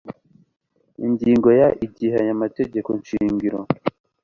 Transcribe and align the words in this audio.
Ingingo 1.05 1.49
ya 1.59 1.69
Igihe 1.85 2.15
aya 2.21 2.33
mategekoshingiro 2.41 3.59